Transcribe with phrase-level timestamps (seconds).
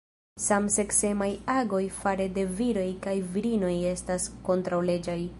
[0.43, 5.19] Samseksemaj agoj fare de viroj kaj virinoj estas kontraŭleĝaj.